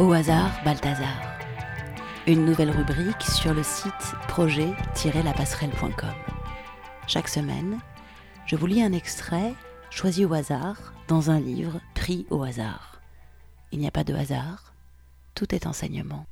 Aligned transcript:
Au 0.00 0.12
hasard, 0.14 0.58
Balthazar. 0.64 1.38
Une 2.26 2.46
nouvelle 2.46 2.70
rubrique 2.70 3.20
sur 3.20 3.52
le 3.52 3.62
site 3.62 4.14
projet-lapasserelle.com. 4.28 6.14
Chaque 7.06 7.28
semaine, 7.28 7.78
je 8.46 8.56
vous 8.56 8.64
lis 8.64 8.82
un 8.82 8.94
extrait 8.94 9.52
choisi 9.90 10.24
au 10.24 10.32
hasard 10.32 10.94
dans 11.06 11.30
un 11.30 11.38
livre 11.38 11.82
pris 11.94 12.24
au 12.30 12.42
hasard. 12.42 13.02
Il 13.72 13.78
n'y 13.78 13.86
a 13.86 13.90
pas 13.90 14.02
de 14.02 14.14
hasard, 14.14 14.72
tout 15.34 15.54
est 15.54 15.66
enseignement. 15.66 16.24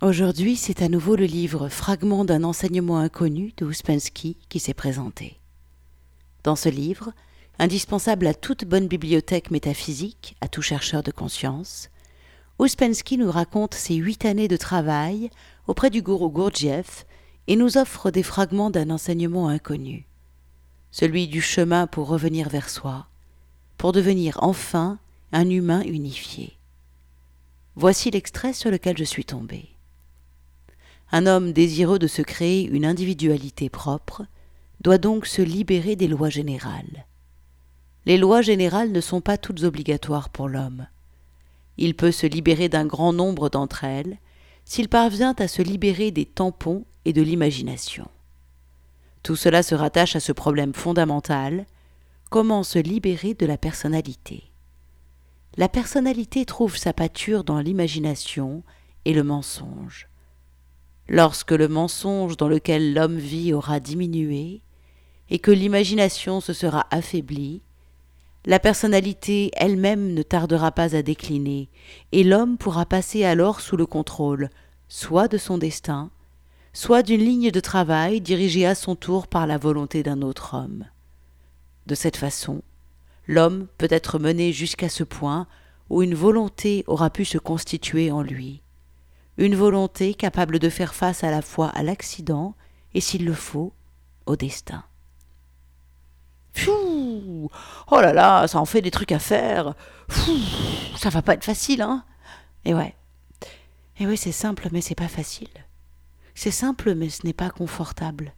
Aujourd'hui, 0.00 0.54
c'est 0.54 0.80
à 0.80 0.88
nouveau 0.88 1.16
le 1.16 1.26
livre 1.26 1.68
Fragment 1.68 2.24
d'un 2.24 2.44
enseignement 2.44 2.98
inconnu 2.98 3.52
de 3.56 3.64
Ouspensky 3.64 4.36
qui 4.48 4.60
s'est 4.60 4.74
présenté. 4.74 5.40
Dans 6.44 6.54
ce 6.54 6.68
livre, 6.68 7.12
indispensable 7.58 8.28
à 8.28 8.34
toute 8.34 8.64
bonne 8.64 8.86
bibliothèque 8.86 9.50
métaphysique, 9.50 10.36
à 10.40 10.46
tout 10.46 10.62
chercheur 10.62 11.02
de 11.02 11.10
conscience, 11.10 11.88
Ouspensky 12.58 13.18
nous 13.18 13.30
raconte 13.30 13.74
ses 13.74 13.94
huit 13.94 14.24
années 14.24 14.48
de 14.48 14.56
travail 14.56 15.30
auprès 15.66 15.90
du 15.90 16.02
gourou 16.02 16.30
Gurdjieff 16.30 17.06
et 17.46 17.56
nous 17.56 17.76
offre 17.76 18.10
des 18.10 18.22
fragments 18.22 18.70
d'un 18.70 18.90
enseignement 18.90 19.48
inconnu, 19.48 20.06
celui 20.90 21.26
du 21.26 21.40
chemin 21.40 21.86
pour 21.86 22.08
revenir 22.08 22.48
vers 22.48 22.68
soi, 22.68 23.06
pour 23.78 23.92
devenir 23.92 24.38
enfin 24.42 24.98
un 25.32 25.48
humain 25.48 25.82
unifié. 25.82 26.58
Voici 27.74 28.10
l'extrait 28.10 28.52
sur 28.52 28.70
lequel 28.70 28.98
je 28.98 29.04
suis 29.04 29.24
tombé. 29.24 29.70
Un 31.10 31.26
homme 31.26 31.52
désireux 31.52 31.98
de 31.98 32.06
se 32.06 32.22
créer 32.22 32.64
une 32.66 32.84
individualité 32.84 33.70
propre 33.70 34.26
doit 34.80 34.98
donc 34.98 35.26
se 35.26 35.42
libérer 35.42 35.96
des 35.96 36.08
lois 36.08 36.30
générales. 36.30 37.06
Les 38.04 38.18
lois 38.18 38.42
générales 38.42 38.92
ne 38.92 39.00
sont 39.00 39.20
pas 39.20 39.38
toutes 39.38 39.62
obligatoires 39.62 40.28
pour 40.28 40.48
l'homme. 40.48 40.86
Il 41.82 41.96
peut 41.96 42.12
se 42.12 42.28
libérer 42.28 42.68
d'un 42.68 42.86
grand 42.86 43.12
nombre 43.12 43.48
d'entre 43.48 43.82
elles 43.82 44.18
s'il 44.64 44.88
parvient 44.88 45.34
à 45.40 45.48
se 45.48 45.62
libérer 45.62 46.12
des 46.12 46.26
tampons 46.26 46.84
et 47.04 47.12
de 47.12 47.20
l'imagination. 47.20 48.06
Tout 49.24 49.34
cela 49.34 49.64
se 49.64 49.74
rattache 49.74 50.14
à 50.14 50.20
ce 50.20 50.30
problème 50.30 50.74
fondamental 50.74 51.66
comment 52.30 52.62
se 52.62 52.78
libérer 52.78 53.34
de 53.34 53.46
la 53.46 53.58
personnalité? 53.58 54.44
La 55.56 55.68
personnalité 55.68 56.44
trouve 56.44 56.76
sa 56.76 56.92
pâture 56.92 57.42
dans 57.42 57.58
l'imagination 57.58 58.62
et 59.04 59.12
le 59.12 59.24
mensonge. 59.24 60.08
Lorsque 61.08 61.50
le 61.50 61.66
mensonge 61.66 62.36
dans 62.36 62.48
lequel 62.48 62.94
l'homme 62.94 63.18
vit 63.18 63.52
aura 63.52 63.80
diminué, 63.80 64.62
et 65.30 65.40
que 65.40 65.50
l'imagination 65.50 66.40
se 66.40 66.52
sera 66.52 66.86
affaiblie, 66.92 67.60
la 68.44 68.58
personnalité 68.58 69.50
elle-même 69.54 70.14
ne 70.14 70.22
tardera 70.22 70.72
pas 70.72 70.96
à 70.96 71.02
décliner, 71.02 71.68
et 72.10 72.24
l'homme 72.24 72.58
pourra 72.58 72.86
passer 72.86 73.24
alors 73.24 73.60
sous 73.60 73.76
le 73.76 73.86
contrôle, 73.86 74.50
soit 74.88 75.28
de 75.28 75.38
son 75.38 75.58
destin, 75.58 76.10
soit 76.72 77.02
d'une 77.02 77.20
ligne 77.20 77.50
de 77.50 77.60
travail 77.60 78.20
dirigée 78.20 78.66
à 78.66 78.74
son 78.74 78.96
tour 78.96 79.26
par 79.26 79.46
la 79.46 79.58
volonté 79.58 80.02
d'un 80.02 80.22
autre 80.22 80.54
homme. 80.54 80.86
De 81.86 81.94
cette 81.94 82.16
façon, 82.16 82.62
l'homme 83.26 83.66
peut 83.78 83.88
être 83.90 84.18
mené 84.18 84.52
jusqu'à 84.52 84.88
ce 84.88 85.04
point 85.04 85.46
où 85.90 86.02
une 86.02 86.14
volonté 86.14 86.84
aura 86.86 87.10
pu 87.10 87.24
se 87.24 87.38
constituer 87.38 88.10
en 88.10 88.22
lui, 88.22 88.62
une 89.36 89.54
volonté 89.54 90.14
capable 90.14 90.58
de 90.58 90.68
faire 90.68 90.94
face 90.94 91.22
à 91.22 91.30
la 91.30 91.42
fois 91.42 91.68
à 91.68 91.82
l'accident 91.82 92.54
et, 92.94 93.00
s'il 93.00 93.24
le 93.24 93.34
faut, 93.34 93.72
au 94.26 94.36
destin. 94.36 94.84
Oh 97.90 98.00
là 98.00 98.12
là, 98.12 98.46
ça 98.48 98.58
en 98.58 98.64
fait 98.64 98.82
des 98.82 98.90
trucs 98.90 99.12
à 99.12 99.18
faire. 99.18 99.74
ça 100.96 101.10
va 101.10 101.22
pas 101.22 101.34
être 101.34 101.44
facile, 101.44 101.82
hein 101.82 102.04
Et 102.64 102.74
ouais. 102.74 102.94
Et 103.98 104.06
oui, 104.06 104.16
c'est 104.16 104.32
simple, 104.32 104.68
mais 104.72 104.80
c'est 104.80 104.94
pas 104.94 105.08
facile. 105.08 105.48
C'est 106.34 106.50
simple, 106.50 106.94
mais 106.94 107.10
ce 107.10 107.26
n'est 107.26 107.32
pas 107.32 107.50
confortable. 107.50 108.34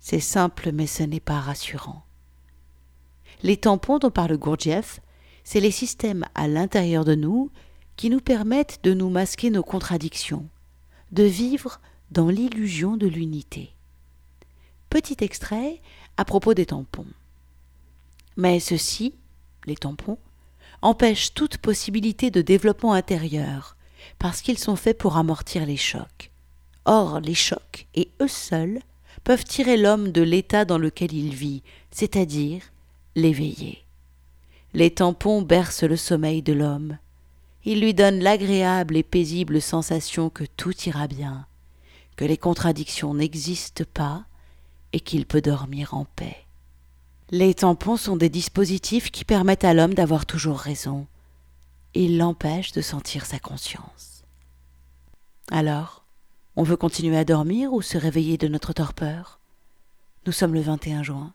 C'est 0.00 0.20
simple, 0.20 0.70
mais 0.72 0.86
ce 0.86 1.02
n'est 1.02 1.20
pas 1.20 1.40
rassurant. 1.40 2.04
Les 3.42 3.56
tampons 3.56 3.98
dont 3.98 4.10
parle 4.10 4.36
Gurdjieff, 4.36 5.00
c'est 5.44 5.60
les 5.60 5.70
systèmes 5.70 6.24
à 6.34 6.48
l'intérieur 6.48 7.04
de 7.04 7.14
nous 7.14 7.50
qui 7.96 8.10
nous 8.10 8.20
permettent 8.20 8.80
de 8.84 8.94
nous 8.94 9.10
masquer 9.10 9.50
nos 9.50 9.62
contradictions, 9.62 10.48
de 11.12 11.24
vivre 11.24 11.80
dans 12.10 12.28
l'illusion 12.28 12.96
de 12.96 13.06
l'unité. 13.06 13.74
Petit 14.90 15.16
extrait 15.20 15.80
à 16.16 16.24
propos 16.24 16.54
des 16.54 16.66
tampons. 16.66 17.06
Mais 18.38 18.60
ceux-ci, 18.60 19.14
les 19.66 19.74
tampons, 19.74 20.16
empêchent 20.80 21.34
toute 21.34 21.58
possibilité 21.58 22.30
de 22.30 22.40
développement 22.40 22.92
intérieur, 22.92 23.76
parce 24.20 24.42
qu'ils 24.42 24.58
sont 24.58 24.76
faits 24.76 24.96
pour 24.96 25.16
amortir 25.16 25.66
les 25.66 25.76
chocs. 25.76 26.30
Or, 26.84 27.18
les 27.18 27.34
chocs, 27.34 27.88
et 27.96 28.12
eux 28.22 28.28
seuls, 28.28 28.78
peuvent 29.24 29.42
tirer 29.42 29.76
l'homme 29.76 30.12
de 30.12 30.22
l'état 30.22 30.64
dans 30.64 30.78
lequel 30.78 31.12
il 31.12 31.34
vit, 31.34 31.64
c'est-à-dire 31.90 32.62
l'éveiller. 33.16 33.84
Les 34.72 34.92
tampons 34.92 35.42
bercent 35.42 35.82
le 35.82 35.96
sommeil 35.96 36.40
de 36.40 36.52
l'homme. 36.52 36.96
Ils 37.64 37.80
lui 37.80 37.92
donnent 37.92 38.20
l'agréable 38.20 38.96
et 38.96 39.02
paisible 39.02 39.60
sensation 39.60 40.30
que 40.30 40.44
tout 40.44 40.78
ira 40.86 41.08
bien, 41.08 41.44
que 42.14 42.24
les 42.24 42.36
contradictions 42.36 43.14
n'existent 43.14 43.84
pas 43.92 44.26
et 44.92 45.00
qu'il 45.00 45.26
peut 45.26 45.42
dormir 45.42 45.94
en 45.94 46.04
paix. 46.04 46.47
Les 47.30 47.52
tampons 47.52 47.98
sont 47.98 48.16
des 48.16 48.30
dispositifs 48.30 49.10
qui 49.10 49.26
permettent 49.26 49.64
à 49.64 49.74
l'homme 49.74 49.92
d'avoir 49.92 50.24
toujours 50.24 50.58
raison. 50.58 51.06
Ils 51.92 52.16
l'empêchent 52.16 52.72
de 52.72 52.80
sentir 52.80 53.26
sa 53.26 53.38
conscience. 53.38 54.24
Alors, 55.50 56.06
on 56.56 56.62
veut 56.62 56.76
continuer 56.76 57.18
à 57.18 57.26
dormir 57.26 57.74
ou 57.74 57.82
se 57.82 57.98
réveiller 57.98 58.38
de 58.38 58.48
notre 58.48 58.72
torpeur? 58.72 59.40
Nous 60.24 60.32
sommes 60.32 60.54
le 60.54 60.62
21 60.62 61.02
juin. 61.02 61.34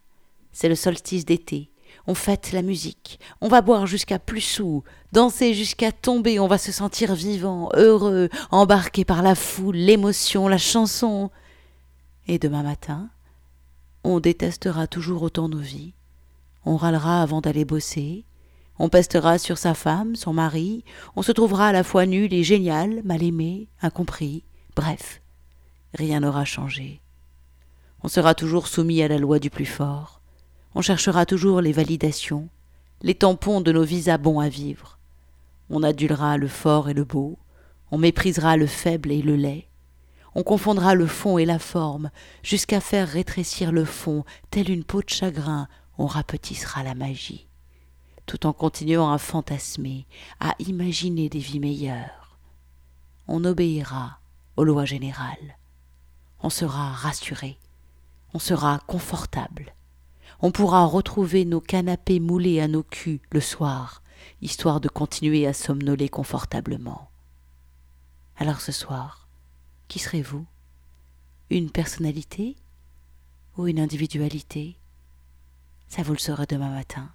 C'est 0.52 0.68
le 0.68 0.76
solstice 0.76 1.26
d'été. 1.26 1.70
On 2.08 2.16
fête 2.16 2.54
la 2.54 2.64
musique. 2.64 3.20
On 3.40 3.48
va 3.48 3.62
boire 3.62 3.86
jusqu'à 3.86 4.18
plus 4.18 4.42
sous, 4.42 4.84
danser 5.12 5.54
jusqu'à 5.54 5.92
tomber. 5.92 6.40
On 6.40 6.48
va 6.48 6.58
se 6.58 6.72
sentir 6.72 7.14
vivant, 7.14 7.70
heureux, 7.76 8.30
embarqué 8.50 9.06
par 9.06 9.22
la 9.22 9.36
foule, 9.36 9.76
l'émotion, 9.76 10.48
la 10.48 10.58
chanson. 10.58 11.30
Et 12.28 12.40
demain 12.40 12.64
matin, 12.64 13.10
on 14.04 14.20
détestera 14.20 14.88
toujours 14.88 15.24
autant 15.24 15.50
nos 15.50 15.60
vies, 15.60 15.94
on 16.66 16.78
râlera 16.78 17.22
avant 17.22 17.42
d'aller 17.42 17.66
bosser, 17.66 18.26
on 18.80 18.90
pestera 18.90 19.38
sur 19.38 19.58
sa 19.58 19.74
femme, 19.74 20.16
son 20.16 20.34
mari, 20.34 20.84
on 21.16 21.22
se 21.22 21.32
trouvera 21.32 21.68
à 21.68 21.72
la 21.72 21.84
fois 21.84 22.06
nul 22.06 22.34
et 22.34 22.44
génial, 22.44 23.02
mal 23.04 23.24
aimé, 23.24 23.68
incompris, 23.82 24.44
bref, 24.76 25.22
rien 25.94 26.22
n'aura 26.22 26.46
changé. 26.46 27.02
On 28.04 28.08
sera 28.08 28.36
toujours 28.36 28.68
soumis 28.68 29.02
à 29.02 29.08
la 29.08 29.18
loi 29.18 29.40
du 29.40 29.50
plus 29.50 29.66
fort, 29.66 30.22
on 30.76 30.82
cherchera 30.82 31.26
toujours 31.26 31.62
les 31.62 31.72
validations, 31.72 32.50
les 33.02 33.16
tampons 33.16 33.62
de 33.62 33.72
nos 33.72 33.84
visas 33.84 34.18
bons 34.18 34.40
à 34.40 34.50
vivre. 34.50 34.98
On 35.70 35.84
adulera 35.84 36.38
le 36.38 36.48
fort 36.48 36.90
et 36.90 36.94
le 36.94 37.04
beau, 37.04 37.38
on 37.92 37.98
méprisera 37.98 38.58
le 38.58 38.66
faible 38.68 39.12
et 39.12 39.22
le 39.22 39.36
laid, 39.36 39.68
on 40.36 40.44
confondra 40.44 40.96
le 40.96 41.08
fond 41.08 41.38
et 41.38 41.46
la 41.46 41.60
forme, 41.60 42.10
jusqu'à 42.42 42.80
faire 42.80 43.08
rétrécir 43.08 43.72
le 43.72 43.86
fond, 43.86 44.24
telle 44.50 44.70
une 44.70 44.84
peau 44.84 45.02
de 45.02 45.10
chagrin, 45.10 45.68
on 45.98 46.08
rapetissera 46.08 46.84
la 46.84 46.96
magie, 46.96 47.48
tout 48.26 48.46
en 48.46 48.54
continuant 48.54 49.12
à 49.12 49.18
fantasmer, 49.18 50.08
à 50.40 50.56
imaginer 50.60 51.30
des 51.30 51.40
vies 51.40 51.60
meilleures. 51.60 52.38
On 53.28 53.46
obéira 53.46 54.20
aux 54.58 54.64
lois 54.64 54.86
générales. 54.86 55.58
On 56.42 56.50
sera 56.50 56.92
rassuré, 56.92 57.58
on 58.34 58.40
sera 58.40 58.80
confortable. 58.88 59.74
On 60.42 60.52
pourra 60.52 60.86
retrouver 60.86 61.46
nos 61.46 61.62
canapés 61.62 62.20
moulés 62.20 62.60
à 62.60 62.68
nos 62.68 62.84
culs 62.84 63.22
le 63.32 63.40
soir, 63.40 64.02
histoire 64.42 64.82
de 64.82 64.90
continuer 64.90 65.48
à 65.48 65.54
somnoler 65.54 66.10
confortablement. 66.10 67.10
Alors 68.36 68.60
ce 68.60 68.72
soir, 68.72 69.23
qui 69.88 70.00
serez-vous? 70.00 70.46
Une 71.50 71.70
personnalité 71.70 72.56
ou 73.58 73.68
une 73.68 73.80
individualité? 73.80 74.76
Ça 75.88 76.04
vous 76.04 76.14
le 76.14 76.20
saurez 76.20 76.46
demain 76.46 76.72
matin. 76.72 77.12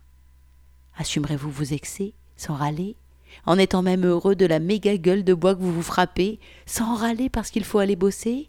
Assumerez-vous 0.97 1.51
vos 1.51 1.65
excès 1.65 2.13
sans 2.37 2.55
râler 2.55 2.97
en 3.47 3.59
étant 3.59 3.83
même 3.83 4.05
heureux 4.05 4.37
de 4.37 4.47
la 4.47 4.59
méga 4.59 4.97
gueule 4.97 5.25
de 5.25 5.35
bois 5.35 5.55
que 5.55 5.61
vous 5.61 5.73
vous 5.73 5.83
frappez, 5.83 6.39
sans 6.67 6.97
râler 6.97 7.29
parce 7.29 7.51
qu'il 7.51 7.65
faut 7.65 7.79
aller 7.79 7.97
bosser? 7.97 8.49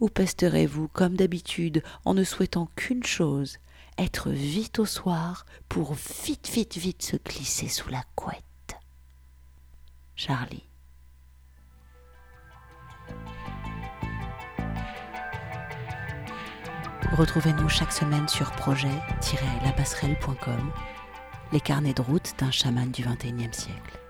Ou 0.00 0.08
pesterez-vous, 0.08 0.88
comme 0.88 1.14
d'habitude, 1.14 1.82
en 2.04 2.14
ne 2.14 2.24
souhaitant 2.24 2.68
qu'une 2.76 3.04
chose, 3.04 3.58
être 3.98 4.30
vite 4.30 4.78
au 4.78 4.86
soir 4.86 5.46
pour 5.68 5.94
vite, 5.94 6.48
vite, 6.52 6.76
vite 6.76 7.02
se 7.02 7.16
glisser 7.16 7.68
sous 7.68 7.88
la 7.88 8.02
couette? 8.16 8.42
Charlie. 10.16 10.64
Retrouvez-nous 17.12 17.68
chaque 17.68 17.92
semaine 17.92 18.26
sur 18.26 18.50
projet-lapasserelle.com, 18.52 20.72
les 21.52 21.60
carnets 21.60 21.92
de 21.92 22.00
route 22.00 22.32
d'un 22.38 22.50
chaman 22.50 22.90
du 22.90 23.02
XXIe 23.02 23.52
siècle. 23.52 24.01